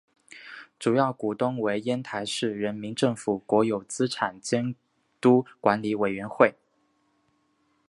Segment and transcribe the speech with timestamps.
[0.79, 4.73] 主要股东为烟台市人民政府国有资产监
[5.19, 6.55] 督管理委员会。